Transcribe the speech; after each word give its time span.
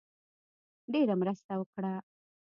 ډېره 0.93 1.13
مرسته 1.21 1.53
وکړه. 1.57 1.93